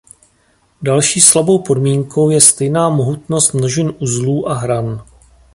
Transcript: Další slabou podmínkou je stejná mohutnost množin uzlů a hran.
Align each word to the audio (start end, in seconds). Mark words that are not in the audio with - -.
Další 0.81 1.21
slabou 1.21 1.59
podmínkou 1.59 2.29
je 2.29 2.41
stejná 2.41 2.89
mohutnost 2.89 3.53
množin 3.53 3.93
uzlů 3.99 4.49
a 4.49 4.53
hran. 4.53 5.05